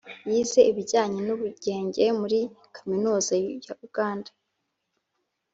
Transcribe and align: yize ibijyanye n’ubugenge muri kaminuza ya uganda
yize 0.29 0.59
ibijyanye 0.71 1.19
n’ubugenge 1.27 2.03
muri 2.19 2.39
kaminuza 2.75 3.33
ya 3.67 3.73
uganda 3.87 4.29